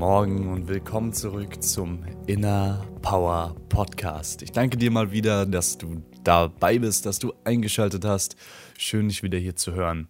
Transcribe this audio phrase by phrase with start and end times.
[0.00, 4.40] Morgen und willkommen zurück zum Inner Power Podcast.
[4.40, 8.34] Ich danke dir mal wieder, dass du dabei bist, dass du eingeschaltet hast.
[8.78, 10.08] Schön, dich wieder hier zu hören.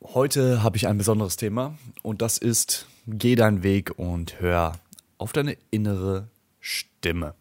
[0.00, 4.78] Heute habe ich ein besonderes Thema und das ist, geh deinen Weg und hör
[5.18, 6.28] auf deine innere
[6.60, 7.34] Stimme.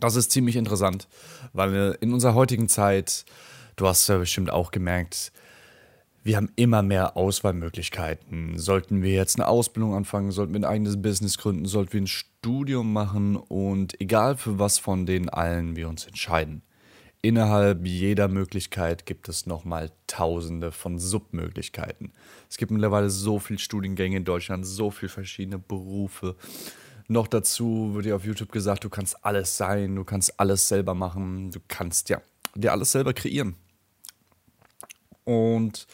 [0.00, 1.08] Das ist ziemlich interessant,
[1.54, 3.24] weil in unserer heutigen Zeit,
[3.76, 5.32] du hast ja bestimmt auch gemerkt,
[6.26, 8.58] wir haben immer mehr Auswahlmöglichkeiten.
[8.58, 12.08] Sollten wir jetzt eine Ausbildung anfangen, sollten wir ein eigenes Business gründen, sollten wir ein
[12.08, 16.62] Studium machen und egal für was von den allen wir uns entscheiden.
[17.22, 22.12] Innerhalb jeder Möglichkeit gibt es nochmal tausende von Submöglichkeiten.
[22.50, 26.34] Es gibt mittlerweile so viele Studiengänge in Deutschland, so viele verschiedene Berufe.
[27.06, 30.94] Noch dazu wird dir auf YouTube gesagt, du kannst alles sein, du kannst alles selber
[30.94, 32.20] machen, du kannst ja
[32.56, 33.54] dir alles selber kreieren.
[35.26, 35.88] Und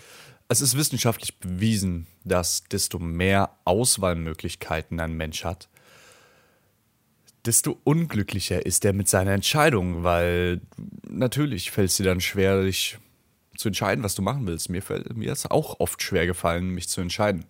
[0.53, 5.69] es ist wissenschaftlich bewiesen, dass desto mehr Auswahlmöglichkeiten ein Mensch hat,
[7.45, 10.61] desto unglücklicher ist er mit seiner Entscheidung, weil
[11.08, 12.98] natürlich fällt es dir dann schwer, dich
[13.56, 14.69] zu entscheiden, was du machen willst.
[14.69, 17.47] Mir, fällt, mir ist auch oft schwer gefallen, mich zu entscheiden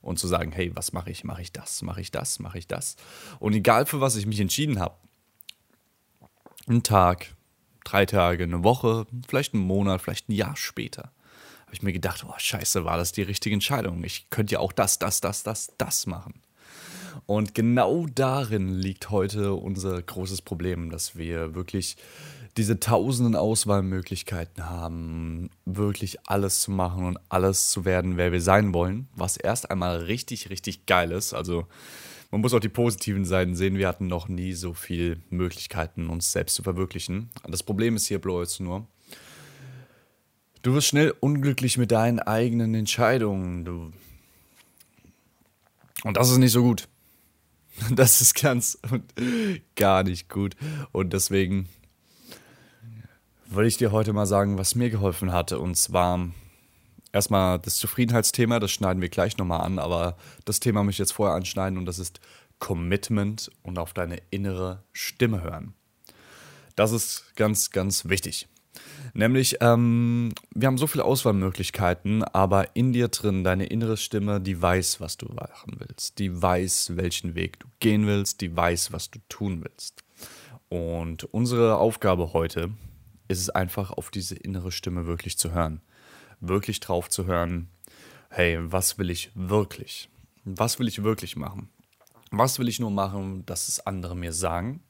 [0.00, 1.24] und zu sagen, hey, was mache ich?
[1.24, 1.82] Mache ich das?
[1.82, 2.38] Mache ich das?
[2.38, 2.96] Mache ich das?
[3.40, 4.94] Und egal für was ich mich entschieden habe,
[6.68, 7.34] ein Tag,
[7.84, 11.12] drei Tage, eine Woche, vielleicht einen Monat, vielleicht ein Jahr später,
[11.66, 14.02] habe ich mir gedacht, oh scheiße, war das die richtige Entscheidung?
[14.04, 16.34] Ich könnte ja auch das, das, das, das, das machen.
[17.26, 21.96] Und genau darin liegt heute unser großes Problem, dass wir wirklich
[22.56, 28.72] diese tausenden Auswahlmöglichkeiten haben, wirklich alles zu machen und alles zu werden, wer wir sein
[28.72, 31.34] wollen, was erst einmal richtig, richtig geil ist.
[31.34, 31.66] Also
[32.30, 33.76] man muss auch die positiven Seiten sehen.
[33.76, 37.30] Wir hatten noch nie so viele Möglichkeiten, uns selbst zu verwirklichen.
[37.46, 38.86] Das Problem ist hier bloß nur,
[40.66, 43.64] Du wirst schnell unglücklich mit deinen eigenen Entscheidungen.
[43.64, 43.92] Du
[46.02, 46.88] und das ist nicht so gut.
[47.92, 49.04] Das ist ganz und
[49.76, 50.56] gar nicht gut.
[50.90, 51.68] Und deswegen
[53.44, 55.60] will ich dir heute mal sagen, was mir geholfen hatte.
[55.60, 56.30] Und zwar
[57.12, 60.16] erstmal das Zufriedenheitsthema, das schneiden wir gleich nochmal an, aber
[60.46, 62.18] das Thema möchte ich jetzt vorher anschneiden und das ist
[62.58, 65.74] Commitment und auf deine innere Stimme hören.
[66.74, 68.48] Das ist ganz, ganz wichtig.
[69.14, 74.60] Nämlich, ähm, wir haben so viele Auswahlmöglichkeiten, aber in dir drin, deine innere Stimme, die
[74.60, 76.18] weiß, was du machen willst.
[76.18, 78.40] Die weiß, welchen Weg du gehen willst.
[78.42, 80.04] Die weiß, was du tun willst.
[80.68, 82.70] Und unsere Aufgabe heute
[83.28, 85.80] ist es einfach, auf diese innere Stimme wirklich zu hören.
[86.40, 87.68] Wirklich drauf zu hören,
[88.28, 90.10] hey, was will ich wirklich?
[90.44, 91.70] Was will ich wirklich machen?
[92.30, 94.82] Was will ich nur machen, dass es andere mir sagen?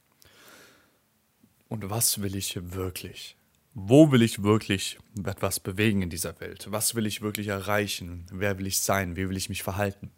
[1.69, 3.37] Und was will ich wirklich?
[3.79, 6.67] Wo will ich wirklich etwas bewegen in dieser Welt?
[6.71, 8.25] Was will ich wirklich erreichen?
[8.33, 9.17] Wer will ich sein?
[9.17, 10.11] Wie will ich mich verhalten?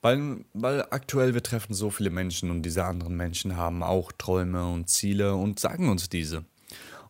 [0.00, 4.70] Weil, weil aktuell wir treffen so viele Menschen und diese anderen Menschen haben auch Träume
[4.70, 6.44] und Ziele und sagen uns diese.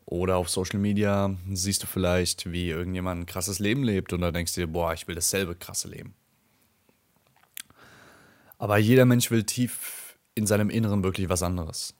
[0.06, 4.32] Oder auf Social Media siehst du vielleicht, wie irgendjemand ein krasses Leben lebt und da
[4.32, 6.14] denkst du dir, boah, ich will dasselbe krasse Leben.
[8.56, 11.94] Aber jeder Mensch will tief in seinem Inneren wirklich was anderes.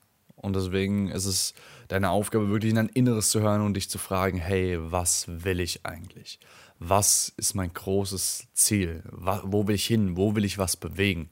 [0.44, 1.55] Und deswegen ist es
[1.88, 5.59] deine Aufgabe, wirklich in dein Inneres zu hören und dich zu fragen, hey, was will
[5.59, 6.38] ich eigentlich?
[6.78, 9.03] Was ist mein großes Ziel?
[9.10, 10.16] Wo will ich hin?
[10.16, 11.31] Wo will ich was bewegen?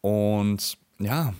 [0.00, 1.34] Und ja,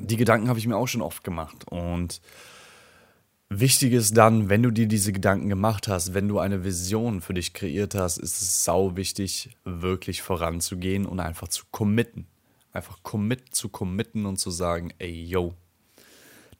[0.00, 1.64] die Gedanken habe ich mir auch schon oft gemacht.
[1.70, 2.20] Und
[3.48, 7.34] wichtig ist dann, wenn du dir diese Gedanken gemacht hast, wenn du eine Vision für
[7.34, 12.26] dich kreiert hast, ist es sau wichtig, wirklich voranzugehen und einfach zu committen.
[12.74, 15.54] Einfach commit zu committen und zu sagen, ey, yo,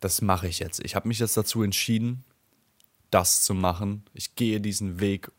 [0.00, 0.82] das mache ich jetzt.
[0.84, 2.24] Ich habe mich jetzt dazu entschieden,
[3.10, 4.04] das zu machen.
[4.14, 5.30] Ich gehe diesen Weg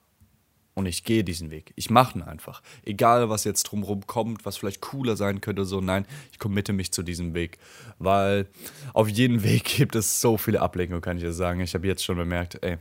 [0.76, 1.74] und ich gehe diesen Weg.
[1.76, 2.62] Ich mache ihn einfach.
[2.84, 6.92] Egal, was jetzt drumherum kommt, was vielleicht cooler sein könnte, so nein, ich committe mich
[6.92, 7.58] zu diesem Weg.
[7.98, 8.48] Weil
[8.94, 11.62] auf jedem Weg gibt es so viele Ablenkungen, kann ich ja sagen.
[11.62, 12.78] Ich habe jetzt schon bemerkt, ey,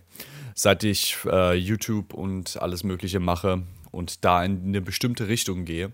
[0.54, 3.62] seit ich äh, YouTube und alles Mögliche mache
[3.92, 5.92] und da in eine bestimmte Richtung gehe,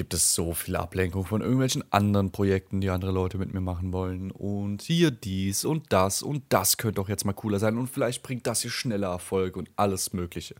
[0.00, 3.92] gibt es so viele Ablenkungen von irgendwelchen anderen Projekten, die andere Leute mit mir machen
[3.92, 4.30] wollen.
[4.30, 7.76] Und hier dies und das und das könnte doch jetzt mal cooler sein.
[7.76, 10.54] Und vielleicht bringt das hier schneller Erfolg und alles Mögliche.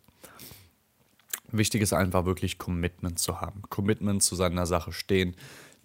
[1.50, 3.62] Wichtig ist einfach wirklich Commitment zu haben.
[3.70, 5.34] Commitment zu seiner Sache stehen,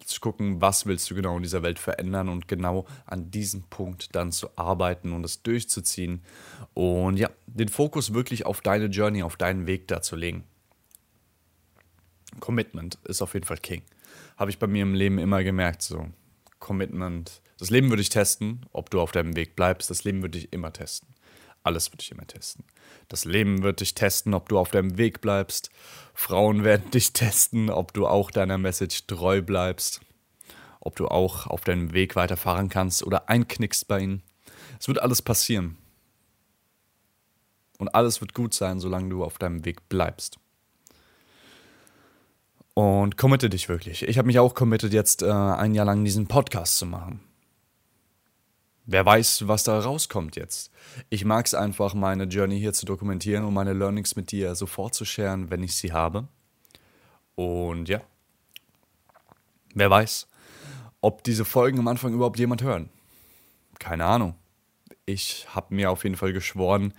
[0.04, 4.14] zu gucken, was willst du genau in dieser Welt verändern und genau an diesem Punkt
[4.14, 6.20] dann zu arbeiten und es durchzuziehen.
[6.74, 10.44] Und ja, den Fokus wirklich auf deine Journey, auf deinen Weg da zu legen.
[12.40, 13.82] Commitment ist auf jeden Fall King.
[14.36, 16.08] Habe ich bei mir im Leben immer gemerkt, so.
[16.58, 17.42] Commitment.
[17.58, 19.90] Das Leben würde ich testen, ob du auf deinem Weg bleibst.
[19.90, 21.08] Das Leben würde ich immer testen.
[21.62, 22.64] Alles würde ich immer testen.
[23.08, 25.70] Das Leben wird dich testen, ob du auf deinem Weg bleibst.
[26.14, 30.00] Frauen werden dich testen, ob du auch deiner Message treu bleibst.
[30.80, 34.22] Ob du auch auf deinem Weg weiterfahren kannst oder einknickst bei ihnen.
[34.78, 35.76] Es wird alles passieren.
[37.78, 40.38] Und alles wird gut sein, solange du auf deinem Weg bleibst.
[42.78, 44.02] Und committe dich wirklich.
[44.02, 47.20] Ich habe mich auch committed, jetzt äh, ein Jahr lang diesen Podcast zu machen.
[48.84, 50.70] Wer weiß, was da rauskommt jetzt.
[51.08, 54.94] Ich mag es einfach, meine Journey hier zu dokumentieren und meine Learnings mit dir sofort
[54.94, 56.28] zu sharen, wenn ich sie habe.
[57.34, 58.02] Und ja,
[59.72, 60.28] wer weiß,
[61.00, 62.90] ob diese Folgen am Anfang überhaupt jemand hören.
[63.78, 64.34] Keine Ahnung.
[65.06, 66.92] Ich habe mir auf jeden Fall geschworen,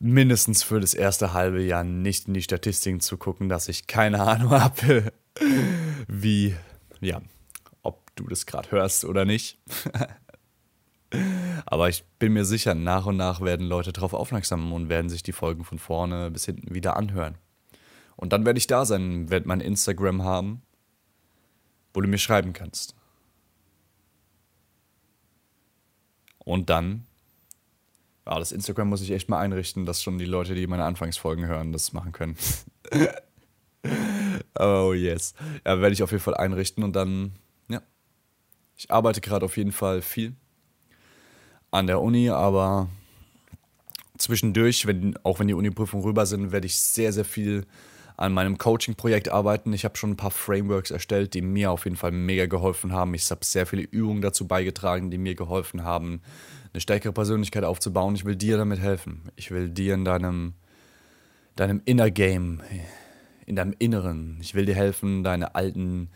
[0.00, 4.22] mindestens für das erste halbe Jahr nicht in die Statistiken zu gucken, dass ich keine
[4.26, 5.12] Ahnung habe,
[6.06, 6.56] wie,
[7.00, 7.20] ja,
[7.82, 9.58] ob du das gerade hörst oder nicht.
[11.64, 15.22] Aber ich bin mir sicher, nach und nach werden Leute darauf aufmerksam und werden sich
[15.22, 17.36] die Folgen von vorne bis hinten wieder anhören.
[18.16, 20.62] Und dann werde ich da sein, werde mein Instagram haben,
[21.94, 22.94] wo du mir schreiben kannst.
[26.38, 27.06] Und dann,
[28.28, 31.46] ja, das Instagram muss ich echt mal einrichten, dass schon die Leute, die meine Anfangsfolgen
[31.46, 32.36] hören, das machen können.
[34.58, 35.34] oh yes.
[35.64, 37.32] Ja, werde ich auf jeden Fall einrichten und dann,
[37.68, 37.80] ja.
[38.76, 40.34] Ich arbeite gerade auf jeden Fall viel
[41.70, 42.90] an der Uni, aber
[44.18, 47.66] zwischendurch, wenn, auch wenn die Uni-Prüfungen rüber sind, werde ich sehr, sehr viel
[48.18, 49.72] an meinem Coaching-Projekt arbeiten.
[49.72, 53.14] Ich habe schon ein paar Frameworks erstellt, die mir auf jeden Fall mega geholfen haben.
[53.14, 56.20] Ich habe sehr viele Übungen dazu beigetragen, die mir geholfen haben,
[56.72, 58.16] eine stärkere Persönlichkeit aufzubauen.
[58.16, 59.22] Ich will dir damit helfen.
[59.36, 60.54] Ich will dir in deinem,
[61.54, 62.60] deinem Inner Game,
[63.46, 66.10] in deinem Inneren, ich will dir helfen, deine alten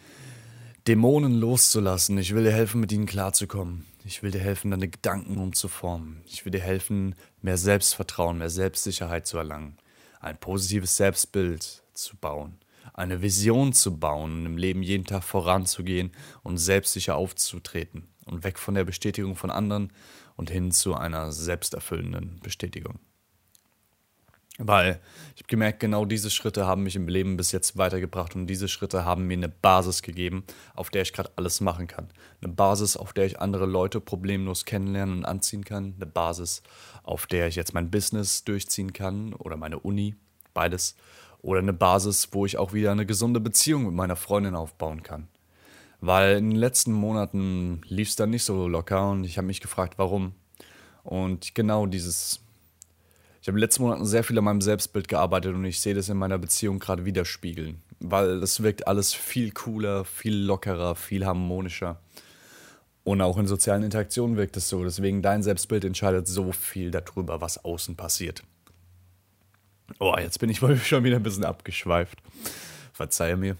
[0.88, 2.18] Dämonen loszulassen.
[2.18, 3.86] Ich will dir helfen, mit ihnen klarzukommen.
[4.04, 6.22] Ich will dir helfen, deine Gedanken umzuformen.
[6.26, 9.76] Ich will dir helfen, mehr Selbstvertrauen, mehr Selbstsicherheit zu erlangen.
[10.18, 12.58] Ein positives Selbstbild zu bauen.
[12.94, 16.12] Eine Vision zu bauen und im Leben jeden Tag voranzugehen
[16.42, 18.08] und selbstsicher aufzutreten.
[18.24, 19.92] Und weg von der Bestätigung von anderen
[20.36, 23.00] und hin zu einer selbsterfüllenden Bestätigung.
[24.58, 25.00] Weil
[25.34, 28.68] ich habe gemerkt, genau diese Schritte haben mich im Leben bis jetzt weitergebracht und diese
[28.68, 30.44] Schritte haben mir eine Basis gegeben,
[30.74, 32.10] auf der ich gerade alles machen kann.
[32.42, 35.94] Eine Basis, auf der ich andere Leute problemlos kennenlernen und anziehen kann.
[35.96, 36.62] Eine Basis,
[37.02, 40.16] auf der ich jetzt mein Business durchziehen kann oder meine Uni,
[40.52, 40.96] beides.
[41.42, 45.28] Oder eine Basis, wo ich auch wieder eine gesunde Beziehung mit meiner Freundin aufbauen kann.
[46.00, 49.60] Weil in den letzten Monaten lief es dann nicht so locker und ich habe mich
[49.60, 50.34] gefragt, warum.
[51.04, 52.42] Und genau dieses
[53.42, 55.94] ich habe in den letzten Monaten sehr viel an meinem Selbstbild gearbeitet und ich sehe
[55.94, 57.82] das in meiner Beziehung gerade widerspiegeln.
[57.98, 62.00] Weil es wirkt alles viel cooler, viel lockerer, viel harmonischer.
[63.02, 64.84] Und auch in sozialen Interaktionen wirkt es so.
[64.84, 68.44] Deswegen dein Selbstbild entscheidet so viel darüber, was außen passiert.
[69.98, 72.18] Oh, jetzt bin ich wohl schon wieder ein bisschen abgeschweift.
[72.92, 73.56] Verzeihe mir.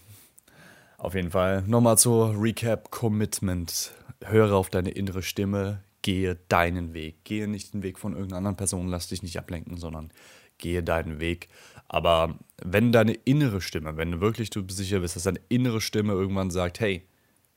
[0.98, 3.92] Auf jeden Fall nochmal zur Recap Commitment.
[4.24, 7.24] Höre auf deine innere Stimme, gehe deinen Weg.
[7.24, 10.12] Gehe nicht den Weg von irgendeiner anderen Person, lass dich nicht ablenken, sondern
[10.58, 11.48] gehe deinen Weg.
[11.88, 16.12] Aber wenn deine innere Stimme, wenn du wirklich du sicher bist, dass deine innere Stimme
[16.12, 17.02] irgendwann sagt, hey,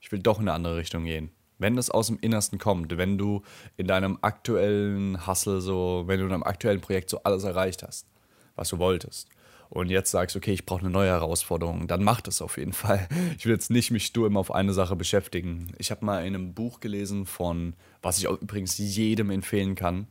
[0.01, 1.29] ich will doch in eine andere Richtung gehen.
[1.57, 3.43] Wenn das aus dem Innersten kommt, wenn du
[3.77, 8.07] in deinem aktuellen Hustle so, wenn du in deinem aktuellen Projekt so alles erreicht hast,
[8.55, 9.27] was du wolltest,
[9.69, 13.07] und jetzt sagst, okay, ich brauche eine neue Herausforderung, dann mach das auf jeden Fall.
[13.37, 15.73] Ich will jetzt nicht mich stur immer auf eine Sache beschäftigen.
[15.77, 20.07] Ich habe mal in einem Buch gelesen von, was ich auch übrigens jedem empfehlen kann.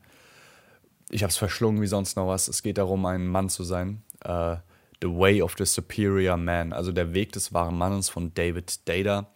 [1.11, 2.49] Ich habe es verschlungen wie sonst noch was.
[2.49, 4.03] Es geht darum, ein Mann zu sein.
[4.27, 4.57] Uh,
[5.01, 9.27] the Way of the Superior Man, also der Weg des wahren Mannes von David Data.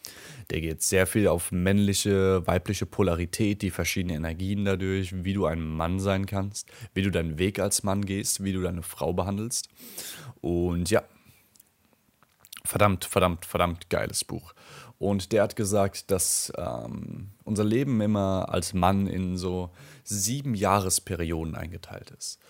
[0.50, 5.62] Der geht sehr viel auf männliche, weibliche Polarität, die verschiedenen Energien dadurch, wie du ein
[5.62, 9.69] Mann sein kannst, wie du deinen Weg als Mann gehst, wie du deine Frau behandelst.
[10.41, 11.03] Und ja,
[12.65, 14.55] verdammt, verdammt, verdammt geiles Buch.
[14.99, 19.71] Und der hat gesagt, dass ähm, unser Leben immer als Mann in so
[20.03, 22.41] sieben Jahresperioden eingeteilt ist.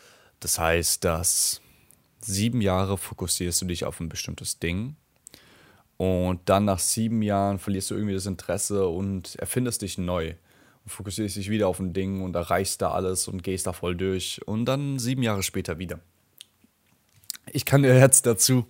[0.41, 1.61] Das heißt, dass
[2.21, 4.97] sieben Jahre fokussierst du dich auf ein bestimmtes Ding
[5.99, 10.35] und dann nach sieben Jahren verlierst du irgendwie das Interesse und erfindest dich neu.
[10.85, 13.97] Und fokussierst dich wieder auf ein Ding und erreichst da alles und gehst da voll
[13.97, 14.41] durch.
[14.47, 15.99] Und dann sieben Jahre später wieder.
[17.53, 18.65] Ich kann dir jetzt dazu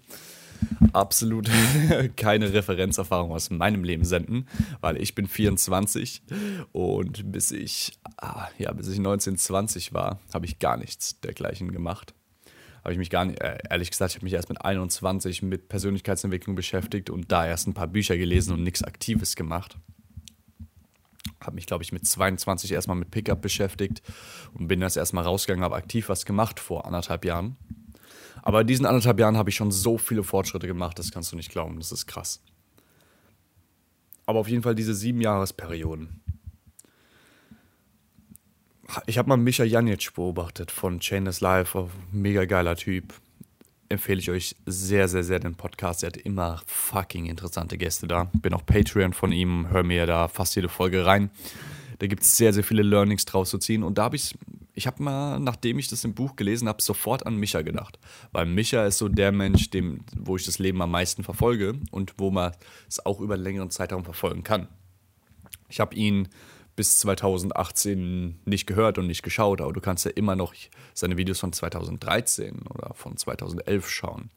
[0.94, 1.50] absolut
[2.16, 4.48] keine Referenzerfahrung aus meinem Leben senden,
[4.80, 6.22] weil ich bin 24
[6.72, 11.72] und bis ich, ah, ja, bis ich 19, 20 war, habe ich gar nichts dergleichen
[11.72, 12.14] gemacht.
[12.82, 15.68] Habe ich mich gar nicht, äh, ehrlich gesagt, ich habe mich erst mit 21 mit
[15.68, 19.76] Persönlichkeitsentwicklung beschäftigt und da erst ein paar Bücher gelesen und nichts Aktives gemacht.
[21.40, 24.02] Habe mich, glaube ich, mit 22 erstmal mit Pickup beschäftigt
[24.54, 27.56] und bin das erstmal rausgegangen, habe aktiv was gemacht vor anderthalb Jahren
[28.48, 31.36] aber in diesen anderthalb Jahren habe ich schon so viele Fortschritte gemacht, das kannst du
[31.36, 31.78] nicht glauben.
[31.78, 32.42] Das ist krass.
[34.24, 36.22] Aber auf jeden Fall diese sieben Jahresperioden.
[39.06, 43.12] Ich habe mal Micha Janic beobachtet von Chainless Life, mega geiler Typ.
[43.90, 46.02] Empfehle ich euch sehr, sehr, sehr den Podcast.
[46.02, 48.30] Er hat immer fucking interessante Gäste da.
[48.32, 51.30] Bin auch Patreon von ihm, hör mir da fast jede Folge rein.
[51.98, 53.82] Da gibt es sehr, sehr viele Learnings draus zu ziehen.
[53.82, 54.34] Und da habe ich
[54.74, 57.98] ich habe mal, nachdem ich das im Buch gelesen habe, sofort an Micha gedacht.
[58.30, 62.14] Weil Micha ist so der Mensch, dem, wo ich das Leben am meisten verfolge und
[62.16, 62.52] wo man
[62.88, 64.68] es auch über einen längeren Zeitraum verfolgen kann.
[65.68, 66.28] Ich habe ihn
[66.78, 70.54] bis 2018 nicht gehört und nicht geschaut, aber du kannst ja immer noch
[70.94, 74.30] seine Videos von 2013 oder von 2011 schauen.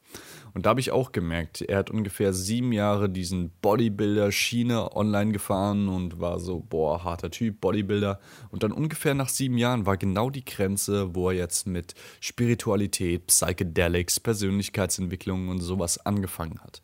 [0.52, 5.88] Und da habe ich auch gemerkt, er hat ungefähr sieben Jahre diesen Bodybuilder-Schiene online gefahren
[5.88, 8.18] und war so, boah, harter Typ, Bodybuilder.
[8.50, 13.28] Und dann ungefähr nach sieben Jahren war genau die Grenze, wo er jetzt mit Spiritualität,
[13.28, 16.82] Psychedelics, Persönlichkeitsentwicklung und sowas angefangen hat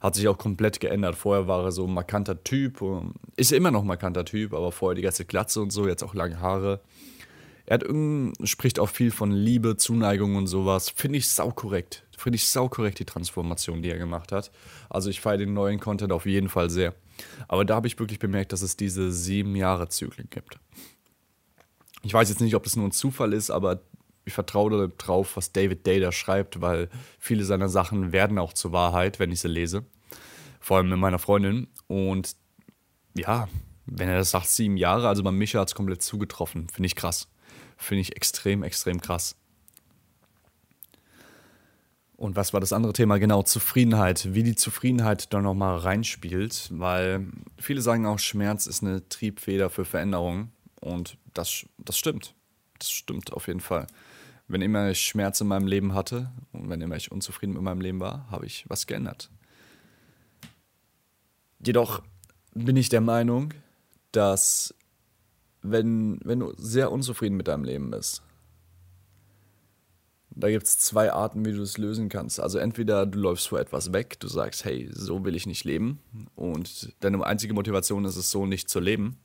[0.00, 1.16] hat sich auch komplett geändert.
[1.16, 2.82] Vorher war er so ein markanter Typ,
[3.36, 6.14] ist immer noch ein markanter Typ, aber vorher die ganze Glatze und so, jetzt auch
[6.14, 6.80] lange Haare.
[7.66, 7.80] Er
[8.44, 10.88] spricht auch viel von Liebe, Zuneigung und sowas.
[10.88, 12.04] Finde ich sau korrekt.
[12.16, 14.50] Finde ich sau korrekt, die Transformation, die er gemacht hat.
[14.88, 16.94] Also ich feiere den neuen Content auf jeden Fall sehr.
[17.46, 20.58] Aber da habe ich wirklich bemerkt, dass es diese sieben Jahre Zyklen gibt.
[22.02, 23.82] Ich weiß jetzt nicht, ob das nur ein Zufall ist, aber
[24.28, 29.18] ich vertraue darauf, was David Day schreibt, weil viele seiner Sachen werden auch zur Wahrheit,
[29.18, 29.84] wenn ich sie lese.
[30.60, 31.66] Vor allem mit meiner Freundin.
[31.86, 32.36] Und
[33.14, 33.48] ja,
[33.86, 36.68] wenn er das sagt, sieben Jahre, also bei Micha hat es komplett zugetroffen.
[36.68, 37.28] Finde ich krass.
[37.76, 39.34] Finde ich extrem, extrem krass.
[42.16, 43.18] Und was war das andere Thema?
[43.18, 44.34] Genau, Zufriedenheit.
[44.34, 47.26] Wie die Zufriedenheit da nochmal reinspielt, weil
[47.58, 50.50] viele sagen auch, Schmerz ist eine Triebfeder für Veränderung.
[50.80, 52.34] Und das, das stimmt.
[52.78, 53.86] Das stimmt auf jeden Fall
[54.48, 57.80] wenn immer ich Schmerz in meinem Leben hatte und wenn immer ich unzufrieden mit meinem
[57.80, 59.30] Leben war, habe ich was geändert.
[61.64, 62.02] Jedoch
[62.54, 63.52] bin ich der Meinung,
[64.12, 64.74] dass
[65.62, 68.22] wenn, wenn du sehr unzufrieden mit deinem Leben bist,
[70.30, 72.38] da gibt es zwei Arten, wie du es lösen kannst.
[72.38, 75.98] Also entweder du läufst vor etwas weg, du sagst, hey, so will ich nicht leben
[76.36, 79.18] und deine einzige Motivation ist es so, nicht zu leben.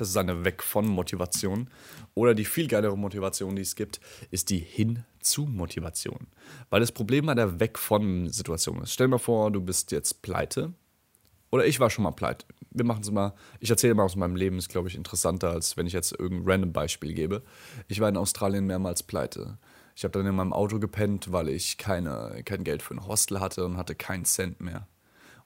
[0.00, 1.68] Das ist eine Weg von Motivation.
[2.14, 6.28] Oder die viel geilere Motivation, die es gibt, ist die Hin zu Motivation.
[6.70, 8.94] Weil das Problem bei der Weg von Situation ist.
[8.94, 10.72] Stell dir mal vor, du bist jetzt pleite.
[11.50, 12.46] Oder ich war schon mal pleite.
[12.70, 13.34] Wir machen es mal.
[13.58, 16.50] Ich erzähle mal aus meinem Leben, ist glaube ich interessanter, als wenn ich jetzt irgendein
[16.50, 17.42] random Beispiel gebe.
[17.86, 19.58] Ich war in Australien mehrmals pleite.
[19.94, 23.38] Ich habe dann in meinem Auto gepennt, weil ich keine, kein Geld für ein Hostel
[23.38, 24.86] hatte und hatte keinen Cent mehr.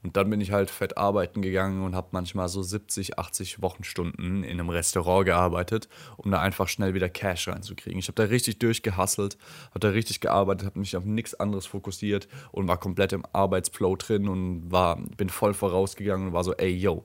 [0.04, 4.44] Und dann bin ich halt fett arbeiten gegangen und habe manchmal so 70, 80 Wochenstunden
[4.44, 7.98] in einem Restaurant gearbeitet, um da einfach schnell wieder Cash reinzukriegen.
[7.98, 9.38] Ich habe da richtig durchgehustelt,
[9.70, 13.96] habe da richtig gearbeitet, habe mich auf nichts anderes fokussiert und war komplett im Arbeitsflow
[13.96, 17.04] drin und war, bin voll vorausgegangen und war so, ey, yo.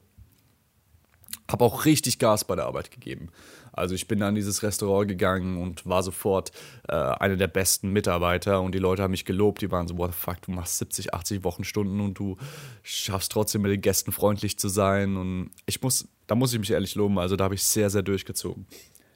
[1.50, 3.30] Habe auch richtig Gas bei der Arbeit gegeben.
[3.72, 6.52] Also ich bin in dieses Restaurant gegangen und war sofort
[6.88, 9.62] äh, einer der besten Mitarbeiter und die Leute haben mich gelobt.
[9.62, 12.38] Die waren so, what the fuck, du machst 70, 80 Wochenstunden und du
[12.84, 15.18] schaffst trotzdem mit den Gästen freundlich zu sein.
[15.18, 18.02] Und ich muss, da muss ich mich ehrlich loben, also da habe ich sehr, sehr
[18.02, 18.68] durchgezogen.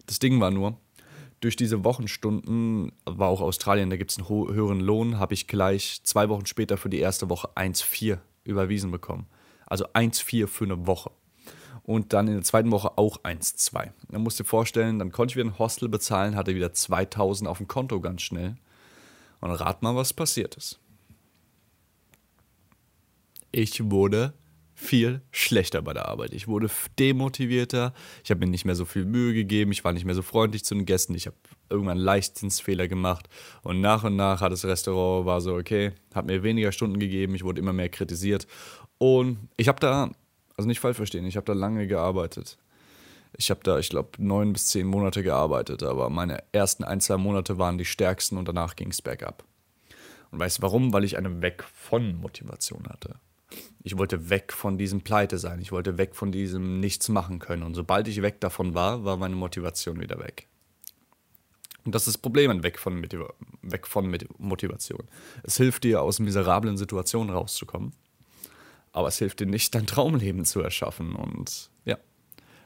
[0.05, 0.77] Das Ding war nur,
[1.39, 5.99] durch diese Wochenstunden war auch Australien, da gibt es einen höheren Lohn, habe ich gleich
[6.03, 9.27] zwei Wochen später für die erste Woche 1,4 überwiesen bekommen.
[9.65, 11.11] Also 1,4 für eine Woche
[11.83, 13.91] und dann in der zweiten Woche auch 1,2.
[14.09, 17.49] Dann musst du dir vorstellen, dann konnte ich wieder ein Hostel bezahlen, hatte wieder 2000
[17.49, 18.55] auf dem Konto ganz schnell.
[19.41, 20.79] Und rat mal, was passiert ist.
[23.51, 24.33] Ich wurde
[24.73, 26.33] viel schlechter bei der Arbeit.
[26.33, 27.93] Ich wurde demotivierter.
[28.23, 29.71] Ich habe mir nicht mehr so viel Mühe gegeben.
[29.71, 31.13] Ich war nicht mehr so freundlich zu den Gästen.
[31.13, 31.35] Ich habe
[31.69, 33.27] irgendwann Leichtzinsfehler gemacht.
[33.61, 37.35] Und nach und nach hat das Restaurant war so, okay, hat mir weniger Stunden gegeben.
[37.35, 38.47] Ich wurde immer mehr kritisiert.
[38.97, 40.11] Und ich habe da
[40.57, 42.57] also nicht falsch verstehen, ich habe da lange gearbeitet.
[43.35, 47.17] Ich habe da, ich glaube, neun bis zehn Monate gearbeitet, aber meine ersten ein, zwei
[47.17, 49.43] Monate waren die stärksten und danach ging es bergab.
[50.31, 50.93] Und weißt du warum?
[50.93, 53.15] Weil ich eine Weg von Motivation hatte.
[53.83, 55.59] Ich wollte weg von diesem Pleite sein.
[55.59, 57.63] Ich wollte weg von diesem Nichts machen können.
[57.63, 60.47] Und sobald ich weg davon war, war meine Motivation wieder weg.
[61.85, 63.03] Und das ist das Problem weg von,
[63.61, 65.03] weg von Motivation.
[65.43, 67.93] Es hilft dir, aus miserablen Situationen rauszukommen,
[68.93, 71.97] aber es hilft dir nicht, dein Traumleben zu erschaffen und ja,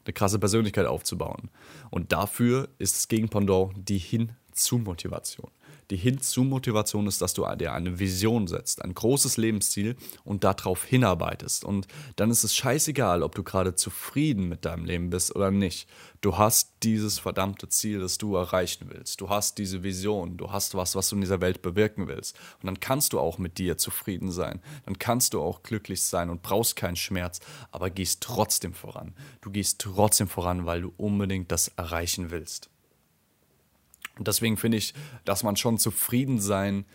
[0.05, 1.49] eine krasse Persönlichkeit aufzubauen.
[1.89, 5.49] Und dafür ist das Gegenpendant die Hin-zu-Motivation.
[5.89, 11.63] Die Hin-zu-Motivation ist, dass du dir eine Vision setzt, ein großes Lebensziel und darauf hinarbeitest.
[11.63, 15.87] Und dann ist es scheißegal, ob du gerade zufrieden mit deinem Leben bist oder nicht.
[16.19, 19.21] Du hast dieses verdammte Ziel, das du erreichen willst.
[19.21, 20.35] Du hast diese Vision.
[20.35, 22.35] Du hast was, was du in dieser Welt bewirken willst.
[22.61, 24.61] Und dann kannst du auch mit dir zufrieden sein.
[24.85, 27.39] Dann kannst du auch glücklich sein und brauchst keinen Schmerz,
[27.71, 29.13] aber gehst trotzdem voran.
[29.39, 32.69] Du gehst trotzdem voran, weil du unbedingt das erreichen willst.
[34.17, 34.93] Und deswegen finde ich,
[35.25, 36.85] dass man schon zufrieden sein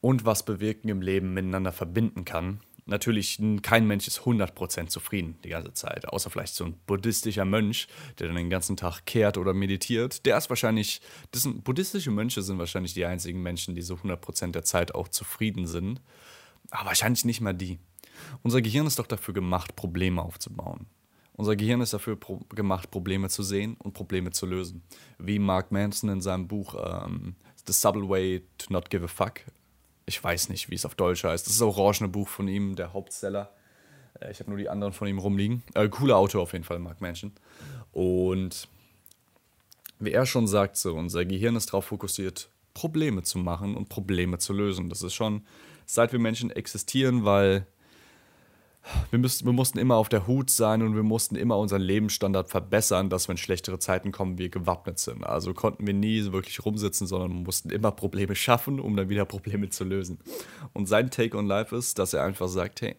[0.00, 2.60] und was bewirken im Leben miteinander verbinden kann.
[2.88, 7.88] Natürlich, kein Mensch ist 100% zufrieden die ganze Zeit, außer vielleicht so ein buddhistischer Mönch,
[8.20, 10.24] der dann den ganzen Tag kehrt oder meditiert.
[10.24, 11.00] Der ist wahrscheinlich,
[11.32, 15.08] das sind, buddhistische Mönche sind wahrscheinlich die einzigen Menschen, die so 100% der Zeit auch
[15.08, 16.00] zufrieden sind.
[16.70, 17.80] Aber wahrscheinlich nicht mal die.
[18.44, 20.86] Unser Gehirn ist doch dafür gemacht, Probleme aufzubauen.
[21.36, 24.82] Unser Gehirn ist dafür pro gemacht, Probleme zu sehen und Probleme zu lösen.
[25.18, 29.40] Wie Mark Manson in seinem Buch ähm, The Subtle Way to Not Give a Fuck.
[30.06, 31.44] Ich weiß nicht, wie es auf Deutsch heißt.
[31.46, 33.52] Das ist das orangene Buch von ihm, der Hauptseller.
[34.20, 35.62] Äh, ich habe nur die anderen von ihm rumliegen.
[35.74, 37.32] Äh, cooler Autor auf jeden Fall, Mark Manson.
[37.92, 38.68] Und
[39.98, 44.38] wie er schon sagt, so, unser Gehirn ist darauf fokussiert, Probleme zu machen und Probleme
[44.38, 44.88] zu lösen.
[44.88, 45.46] Das ist schon,
[45.86, 47.66] seit wir Menschen existieren, weil
[49.10, 52.48] wir, müssten, wir mussten immer auf der Hut sein und wir mussten immer unseren Lebensstandard
[52.48, 55.24] verbessern, dass wenn schlechtere Zeiten kommen, wir gewappnet sind.
[55.24, 59.70] Also konnten wir nie wirklich rumsitzen, sondern mussten immer Probleme schaffen, um dann wieder Probleme
[59.70, 60.18] zu lösen.
[60.72, 62.96] Und sein Take on Life ist, dass er einfach sagt, hey,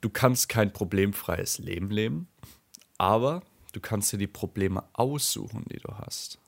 [0.00, 2.28] du kannst kein problemfreies Leben leben,
[2.98, 3.42] aber
[3.72, 6.38] du kannst dir die Probleme aussuchen, die du hast.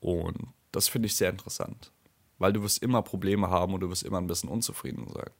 [0.00, 1.92] Und das finde ich sehr interessant,
[2.38, 5.30] weil du wirst immer Probleme haben und du wirst immer ein bisschen unzufrieden sein.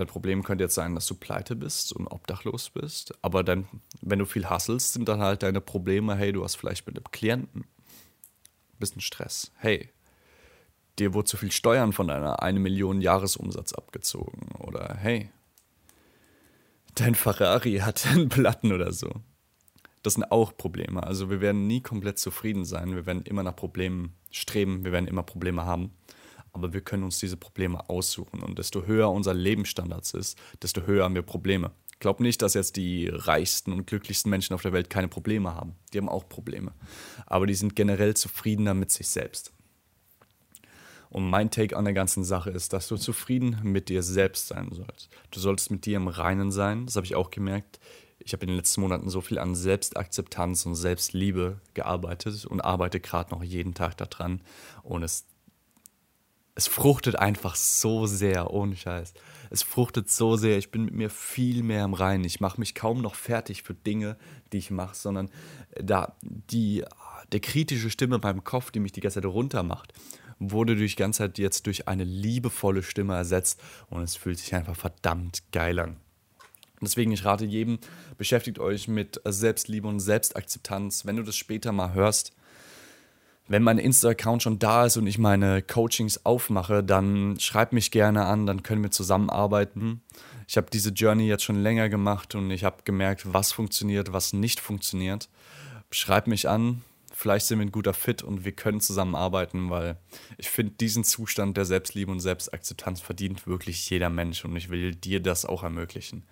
[0.00, 3.12] Dein Problem könnte jetzt sein, dass du pleite bist und obdachlos bist.
[3.20, 3.68] Aber dann,
[4.00, 7.10] wenn du viel hasselst, sind dann halt deine Probleme, hey, du hast vielleicht mit einem
[7.12, 9.52] Klienten ein bisschen Stress.
[9.58, 9.90] Hey,
[10.98, 14.48] dir wurde zu viel Steuern von deiner 1 Million Jahresumsatz abgezogen.
[14.58, 15.28] Oder hey,
[16.94, 19.10] dein Ferrari hat einen Platten oder so.
[20.02, 21.02] Das sind auch Probleme.
[21.02, 22.94] Also wir werden nie komplett zufrieden sein.
[22.94, 24.82] Wir werden immer nach Problemen streben.
[24.82, 25.92] Wir werden immer Probleme haben
[26.52, 28.42] aber wir können uns diese Probleme aussuchen.
[28.42, 31.72] Und desto höher unser Lebensstandard ist, desto höher haben wir Probleme.
[31.92, 35.54] Ich glaube nicht, dass jetzt die reichsten und glücklichsten Menschen auf der Welt keine Probleme
[35.54, 35.74] haben.
[35.92, 36.72] Die haben auch Probleme.
[37.26, 39.52] Aber die sind generell zufriedener mit sich selbst.
[41.10, 44.70] Und mein Take an der ganzen Sache ist, dass du zufrieden mit dir selbst sein
[44.70, 45.10] sollst.
[45.32, 46.86] Du solltest mit dir im Reinen sein.
[46.86, 47.80] Das habe ich auch gemerkt.
[48.22, 53.00] Ich habe in den letzten Monaten so viel an Selbstakzeptanz und Selbstliebe gearbeitet und arbeite
[53.00, 54.42] gerade noch jeden Tag daran.
[54.82, 55.26] Und es
[56.60, 59.14] es fruchtet einfach so sehr, ohne Scheiß.
[59.48, 60.58] Es fruchtet so sehr.
[60.58, 62.24] Ich bin mit mir viel mehr im Reinen.
[62.24, 64.18] Ich mache mich kaum noch fertig für Dinge,
[64.52, 65.30] die ich mache, sondern
[65.72, 66.84] da die,
[67.32, 69.94] der kritische Stimme beim Kopf, die mich die ganze Zeit runtermacht,
[70.38, 74.54] wurde durch die ganze Zeit jetzt durch eine liebevolle Stimme ersetzt und es fühlt sich
[74.54, 75.96] einfach verdammt geil an.
[76.82, 77.78] Deswegen, ich rate jedem,
[78.18, 81.06] beschäftigt euch mit Selbstliebe und Selbstakzeptanz.
[81.06, 82.34] Wenn du das später mal hörst,
[83.50, 88.24] wenn mein Insta-Account schon da ist und ich meine Coachings aufmache, dann schreib mich gerne
[88.26, 90.02] an, dann können wir zusammenarbeiten.
[90.46, 94.32] Ich habe diese Journey jetzt schon länger gemacht und ich habe gemerkt, was funktioniert, was
[94.32, 95.28] nicht funktioniert.
[95.90, 96.82] Schreib mich an,
[97.12, 99.96] vielleicht sind wir ein guter Fit und wir können zusammenarbeiten, weil
[100.38, 104.94] ich finde, diesen Zustand der Selbstliebe und Selbstakzeptanz verdient wirklich jeder Mensch und ich will
[104.94, 106.22] dir das auch ermöglichen.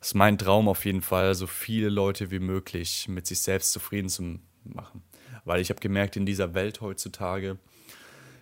[0.00, 3.70] Es ist mein Traum auf jeden Fall, so viele Leute wie möglich mit sich selbst
[3.70, 5.04] zufrieden zu machen.
[5.44, 7.58] Weil ich habe gemerkt, in dieser Welt heutzutage,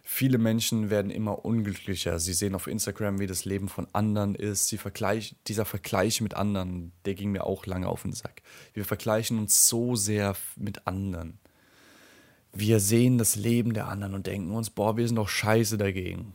[0.02, 2.18] viele Menschen werden immer unglücklicher.
[2.18, 4.68] Sie sehen auf Instagram, wie das Leben von anderen ist.
[4.68, 8.42] Sie vergleich, dieser Vergleich mit anderen, der ging mir auch lange auf den Sack.
[8.74, 11.38] Wir vergleichen uns so sehr mit anderen.
[12.52, 16.34] Wir sehen das Leben der anderen und denken uns, boah, wir sind doch scheiße dagegen.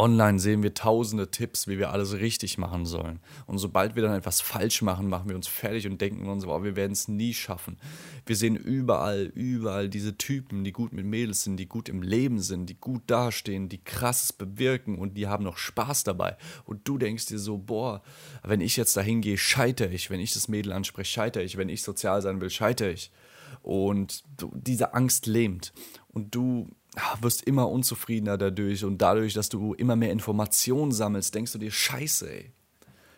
[0.00, 3.20] Online sehen wir tausende Tipps, wie wir alles richtig machen sollen.
[3.46, 6.62] Und sobald wir dann etwas falsch machen, machen wir uns fertig und denken uns, wow,
[6.62, 7.76] wir werden es nie schaffen.
[8.24, 12.40] Wir sehen überall, überall diese Typen, die gut mit Mädels sind, die gut im Leben
[12.40, 16.38] sind, die gut dastehen, die krasses bewirken und die haben noch Spaß dabei.
[16.64, 18.02] Und du denkst dir so, boah,
[18.42, 20.08] wenn ich jetzt dahin gehe, scheitere ich.
[20.08, 21.58] Wenn ich das Mädel anspreche, scheitere ich.
[21.58, 23.12] Wenn ich sozial sein will, scheitere ich.
[23.60, 25.74] Und diese Angst lähmt.
[26.08, 26.70] Und du
[27.20, 31.70] wirst immer unzufriedener dadurch und dadurch, dass du immer mehr Informationen sammelst, denkst du dir,
[31.70, 32.52] scheiße, ey.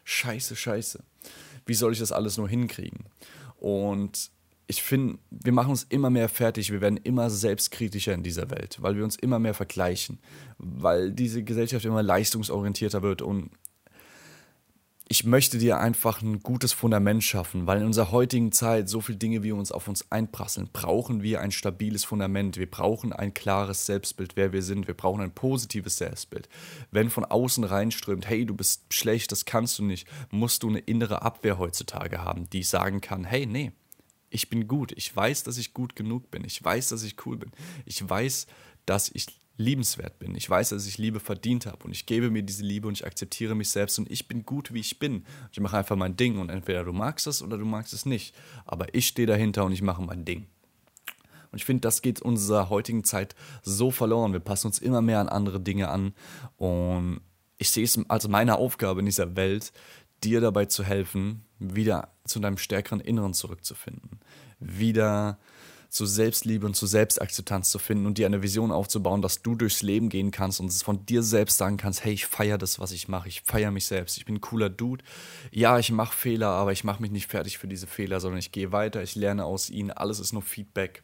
[0.05, 1.03] Scheiße, scheiße.
[1.65, 3.05] Wie soll ich das alles nur hinkriegen?
[3.57, 4.31] Und
[4.67, 8.79] ich finde, wir machen uns immer mehr fertig, wir werden immer selbstkritischer in dieser Welt,
[8.81, 10.19] weil wir uns immer mehr vergleichen,
[10.59, 13.51] weil diese Gesellschaft immer leistungsorientierter wird und
[15.13, 19.19] ich möchte dir einfach ein gutes Fundament schaffen, weil in unserer heutigen Zeit so viele
[19.19, 22.57] Dinge wie uns auf uns einprasseln, brauchen wir ein stabiles Fundament.
[22.57, 24.87] Wir brauchen ein klares Selbstbild, wer wir sind.
[24.87, 26.49] Wir brauchen ein positives Selbstbild.
[26.93, 30.79] Wenn von außen reinströmt, hey, du bist schlecht, das kannst du nicht, musst du eine
[30.79, 33.73] innere Abwehr heutzutage haben, die sagen kann, hey, nee,
[34.31, 34.93] ich bin gut.
[34.93, 36.43] Ich weiß, dass ich gut genug bin.
[36.47, 37.51] Ich weiß, dass ich cool bin.
[37.85, 38.47] Ich weiß,
[38.87, 39.27] dass ich
[39.63, 40.35] liebenswert bin.
[40.35, 43.07] Ich weiß, dass ich Liebe verdient habe und ich gebe mir diese Liebe und ich
[43.07, 45.25] akzeptiere mich selbst und ich bin gut, wie ich bin.
[45.53, 48.35] Ich mache einfach mein Ding und entweder du magst es oder du magst es nicht.
[48.67, 50.47] Aber ich stehe dahinter und ich mache mein Ding.
[51.51, 54.33] Und ich finde, das geht unserer heutigen Zeit so verloren.
[54.33, 56.15] Wir passen uns immer mehr an andere Dinge an
[56.57, 57.21] und
[57.59, 59.73] ich sehe es als meine Aufgabe in dieser Welt,
[60.25, 64.21] dir dabei zu helfen, wieder zu deinem stärkeren Inneren zurückzufinden.
[64.59, 65.39] Wieder
[65.93, 69.83] zu Selbstliebe und zu Selbstakzeptanz zu finden und dir eine Vision aufzubauen, dass du durchs
[69.83, 72.93] Leben gehen kannst und es von dir selbst sagen kannst, hey, ich feiere das, was
[72.93, 75.05] ich mache, ich feiere mich selbst, ich bin ein cooler Dude.
[75.51, 78.53] Ja, ich mache Fehler, aber ich mache mich nicht fertig für diese Fehler, sondern ich
[78.53, 81.03] gehe weiter, ich lerne aus ihnen, alles ist nur Feedback.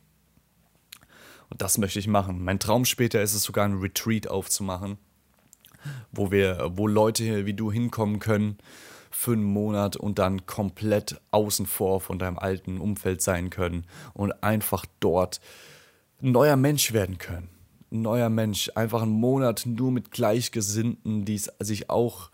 [1.51, 2.43] Und das möchte ich machen.
[2.43, 4.97] Mein Traum später ist es sogar ein Retreat aufzumachen,
[6.13, 8.57] wo wir, wo Leute wie du hinkommen können
[9.19, 14.45] für einen Monat und dann komplett außen vor von deinem alten Umfeld sein können und
[14.45, 15.41] einfach dort
[16.23, 17.49] ein neuer Mensch werden können.
[17.91, 22.31] Ein neuer Mensch, einfach einen Monat nur mit Gleichgesinnten, die sich auch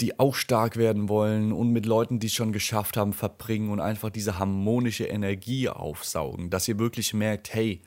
[0.00, 3.80] die auch stark werden wollen und mit Leuten, die es schon geschafft haben, verbringen und
[3.80, 7.82] einfach diese harmonische Energie aufsaugen, dass ihr wirklich merkt, hey,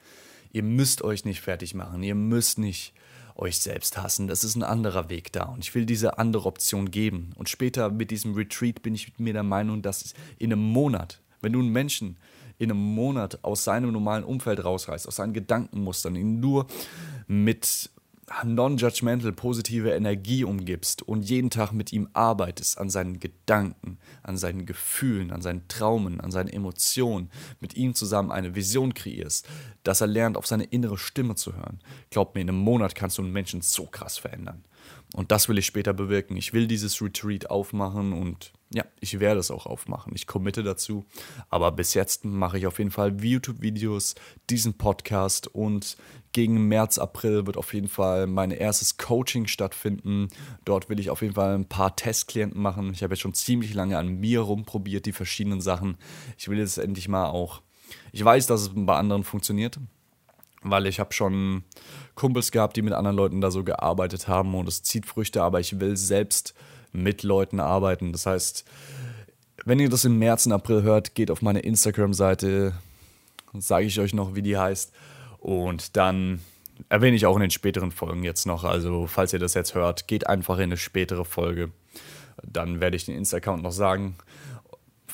[0.52, 2.94] ihr müsst euch nicht fertig machen, ihr müsst nicht
[3.40, 4.28] euch selbst hassen.
[4.28, 7.32] Das ist ein anderer Weg da und ich will diese andere Option geben.
[7.36, 11.54] Und später mit diesem Retreat bin ich mir der Meinung, dass in einem Monat, wenn
[11.54, 12.18] du einen Menschen
[12.58, 16.68] in einem Monat aus seinem normalen Umfeld rausreißt, aus seinen Gedankenmustern, ihn nur
[17.28, 17.90] mit
[18.44, 24.66] non-judgmental positive Energie umgibst und jeden Tag mit ihm arbeitest an seinen Gedanken, an seinen
[24.66, 29.48] Gefühlen, an seinen Traumen, an seinen Emotionen, mit ihm zusammen eine Vision kreierst,
[29.84, 31.80] dass er lernt, auf seine innere Stimme zu hören.
[32.10, 34.64] Glaub mir, in einem Monat kannst du einen Menschen so krass verändern.
[35.14, 36.38] Und das will ich später bewirken.
[36.38, 40.14] Ich will dieses Retreat aufmachen und ja, ich werde es auch aufmachen.
[40.16, 41.06] Ich committe dazu.
[41.50, 44.14] Aber bis jetzt mache ich auf jeden Fall YouTube-Videos,
[44.50, 45.98] diesen Podcast und
[46.32, 50.28] gegen März, April wird auf jeden Fall mein erstes Coaching stattfinden.
[50.64, 52.92] Dort will ich auf jeden Fall ein paar Testklienten machen.
[52.94, 55.98] Ich habe jetzt schon ziemlich lange an mir rumprobiert, die verschiedenen Sachen.
[56.38, 57.64] Ich will jetzt endlich mal auch.
[58.12, 59.80] Ich weiß, dass es bei anderen funktioniert,
[60.62, 61.64] weil ich habe schon
[62.16, 65.60] Kumpels gehabt, die mit anderen Leuten da so gearbeitet haben und es zieht Früchte, aber
[65.60, 66.54] ich will selbst
[66.92, 68.12] mit Leuten arbeiten.
[68.12, 68.66] Das heißt,
[69.66, 72.74] wenn ihr das im März und April hört, geht auf meine Instagram-Seite,
[73.54, 74.92] sage ich euch noch, wie die heißt.
[75.40, 76.42] Und dann
[76.88, 78.64] erwähne ich auch in den späteren Folgen jetzt noch.
[78.64, 81.72] Also, falls ihr das jetzt hört, geht einfach in eine spätere Folge.
[82.44, 84.16] Dann werde ich den Insta-Account noch sagen.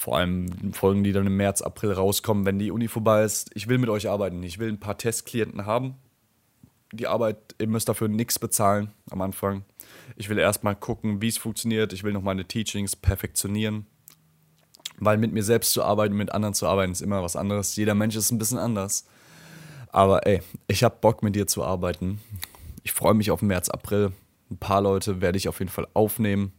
[0.05, 3.49] Vor allem Folgen, die dann im März, April rauskommen, wenn die Uni vorbei ist.
[3.55, 4.43] Ich will mit euch arbeiten.
[4.43, 5.95] Ich will ein paar Testklienten haben.
[6.91, 9.65] Die Arbeit, ihr müsst dafür nichts bezahlen am Anfang.
[10.15, 11.91] Ich will erstmal gucken, wie es funktioniert.
[11.91, 13.87] Ich will noch meine Teachings perfektionieren.
[14.99, 17.75] Weil mit mir selbst zu arbeiten, mit anderen zu arbeiten, ist immer was anderes.
[17.75, 19.07] Jeder Mensch ist ein bisschen anders.
[19.87, 22.21] Aber ey, ich habe Bock mit dir zu arbeiten.
[22.83, 24.11] Ich freue mich auf März, April.
[24.51, 26.53] Ein paar Leute werde ich auf jeden Fall aufnehmen.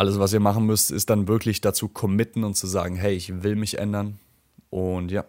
[0.00, 3.42] Alles, was ihr machen müsst, ist dann wirklich dazu committen und zu sagen, hey, ich
[3.42, 4.18] will mich ändern.
[4.70, 5.26] Und ja,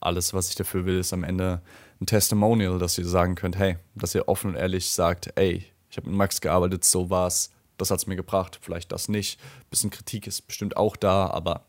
[0.00, 1.62] alles, was ich dafür will, ist am Ende
[2.00, 5.96] ein Testimonial, dass ihr sagen könnt, hey, dass ihr offen und ehrlich sagt, ey, ich
[5.96, 9.38] habe mit Max gearbeitet, so war's, das hat es mir gebracht, vielleicht das nicht.
[9.40, 11.64] Ein bisschen Kritik ist bestimmt auch da, aber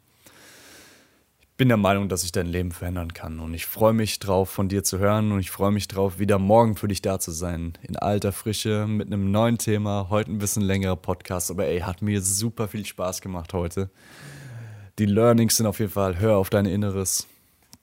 [1.58, 3.40] bin der Meinung, dass ich dein Leben verändern kann.
[3.40, 5.32] Und ich freue mich drauf, von dir zu hören.
[5.32, 7.74] Und ich freue mich drauf, wieder morgen für dich da zu sein.
[7.82, 10.08] In alter Frische, mit einem neuen Thema.
[10.10, 11.52] Heute ein bisschen längerer Podcast.
[11.52, 13.90] Aber ey, hat mir super viel Spaß gemacht heute.
[15.00, 17.28] Die Learnings sind auf jeden Fall, hör auf dein Inneres.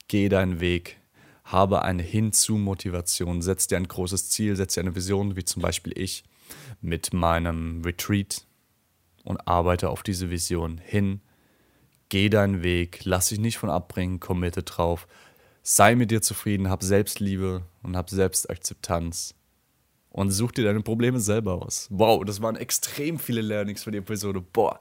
[0.07, 0.97] Geh deinen Weg.
[1.43, 3.41] Habe eine Hinzu-Motivation.
[3.41, 6.23] Setz dir ein großes Ziel, setz dir eine Vision, wie zum Beispiel ich
[6.81, 8.45] mit meinem Retreat.
[9.23, 11.21] Und arbeite auf diese Vision hin
[12.13, 15.07] geh deinen Weg, lass dich nicht von abbringen, committe drauf.
[15.63, 19.33] Sei mit dir zufrieden, hab Selbstliebe und hab Selbstakzeptanz.
[20.11, 21.87] Und such dir deine Probleme selber aus.
[21.89, 24.41] Wow, das waren extrem viele Learnings für die Episode.
[24.41, 24.79] Boah,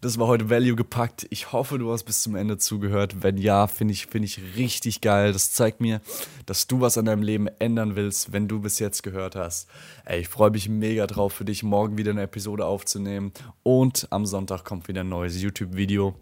[0.00, 1.26] das war heute Value gepackt.
[1.28, 3.22] Ich hoffe, du hast bis zum Ende zugehört.
[3.22, 5.34] Wenn ja, finde ich, find ich richtig geil.
[5.34, 6.00] Das zeigt mir,
[6.46, 9.68] dass du was an deinem Leben ändern willst, wenn du bis jetzt gehört hast.
[10.06, 13.32] Ey, ich freue mich mega drauf, für dich morgen wieder eine Episode aufzunehmen.
[13.62, 16.16] Und am Sonntag kommt wieder ein neues YouTube-Video.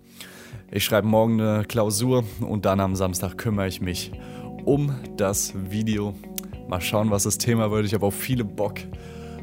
[0.71, 4.13] Ich schreibe morgen eine Klausur und dann am Samstag kümmere ich mich
[4.65, 6.15] um das Video.
[6.69, 7.87] Mal schauen, was das Thema wird.
[7.87, 8.75] Ich habe auf viele Bock.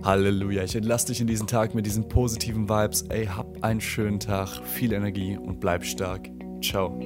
[0.04, 0.64] Halleluja.
[0.64, 3.04] Ich entlasse dich in diesen Tag mit diesen positiven Vibes.
[3.10, 6.30] Ey, hab einen schönen Tag, viel Energie und bleib stark.
[6.62, 6.98] Ciao.